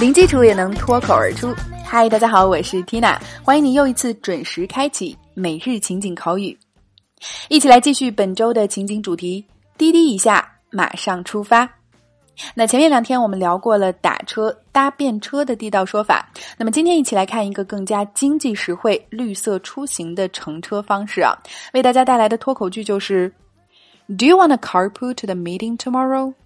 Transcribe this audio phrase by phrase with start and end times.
[0.00, 1.52] 零基础也能脱口而出。
[1.84, 6.56] 嗨，大家好，我是 Tina，欢迎你又一次准时开启每日情景口语，
[7.48, 9.44] 一起来继续本周的情景主题。
[9.76, 11.77] 滴滴一下，马上出发。
[12.54, 21.36] 那前面两天我们聊过了打车、搭便车的地道说法，那么今天一起来看一个更加经济实惠、绿色出行的乘车方式啊！
[21.72, 23.32] 为大家带来的脱口剧就是
[24.06, 26.36] ：Do you want a carpool to the meeting tomorrow？Do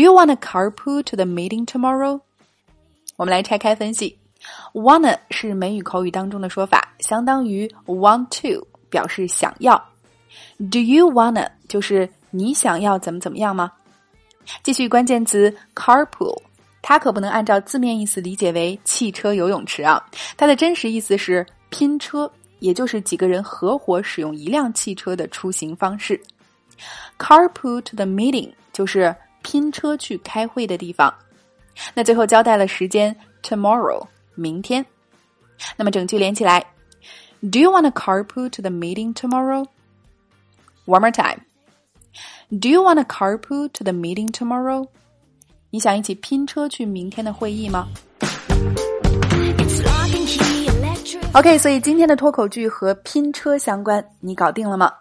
[0.00, 2.20] you want a carpool to the meeting tomorrow？
[3.16, 4.16] 我们来拆开分析
[4.72, 9.76] ，wanna 是美语口语当中的说法，相当于 want to，表示想要。
[10.58, 13.72] Do you wanna 就是你想要怎么怎么样吗？
[14.62, 16.40] 继续关键词 carpool，
[16.82, 20.04] 它可不能按照字面意思理解为汽车游泳池啊，
[20.36, 26.20] 它的真实意思是拼车，也就是几个人合伙使用一辆汽车的出行方式。
[27.18, 29.14] Carpool to the meeting 就是。
[29.42, 31.12] 拼车去开会的地方，
[31.94, 34.84] 那最后交代了时间，tomorrow，明天。
[35.78, 36.60] 那么整句连起来
[37.40, 39.66] ，Do you want a carpool to the meeting tomorrow?
[40.84, 41.38] One more time.
[42.50, 44.86] Do you want a carpool to the meeting tomorrow?
[45.70, 47.86] 你想一起拼车去明天的会议吗
[51.32, 54.92] ？OK，所以今天的脱口剧和拼车相关，你搞定了吗？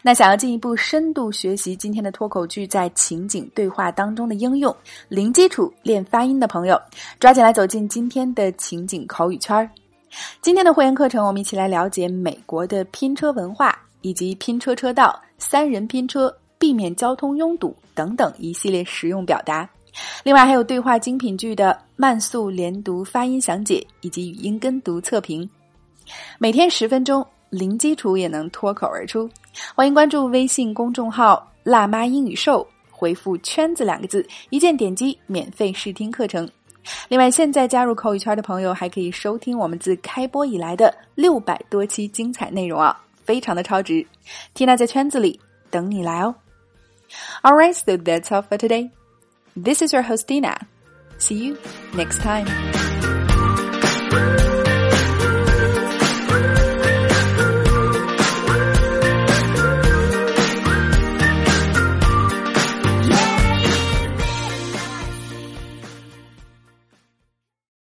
[0.00, 4.74] 那想要进一步深度学习今天的脱口剧在情景对话当中的应用，
[5.08, 6.80] 零基础练发音的朋友，
[7.18, 9.68] 抓紧来走进今天的情景口语圈儿。
[10.40, 19.68] 今天的会员课程，我们一起来了解美国的拼车文化，以及拼车车道、三人拼车、避免交通拥堵等等一系列实用表达。
[20.22, 25.50] 另外还有对话精品剧的慢速连读发音详解，以及语音跟读测评。
[26.38, 27.26] 每天十分钟。
[27.50, 29.28] 零基础也能脱口而出，
[29.74, 36.48] 欢迎关注微信公众号“辣妈英语秀”，回复“圈子”两个字，一键点击免费试听课程。
[37.10, 44.02] 另外，现在加入口语圈的朋友还可以收听我们自开播以来的六百多期精彩内容啊，非常的超值。
[44.54, 45.38] Tina 在圈子里
[45.70, 46.34] 等你来哦。
[47.44, 48.90] Alright, so that's all for today.
[49.56, 50.56] This is your host Dina.
[51.18, 51.58] See you
[51.94, 52.46] next time.